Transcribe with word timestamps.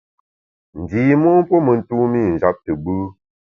Ndi 0.81 1.01
mon 1.21 1.37
puo 1.47 1.57
me 1.65 1.73
ntumî 1.79 2.21
njap 2.33 2.57
te 2.65 2.71
gbù. 2.83 2.95